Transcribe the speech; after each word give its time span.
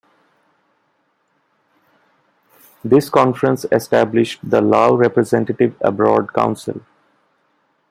This 2.83 3.07
conference 3.07 3.67
established 3.71 4.39
the 4.41 4.59
Lao 4.59 4.95
Representative 4.95 5.75
Abroad 5.81 6.33
Council. 6.33 6.81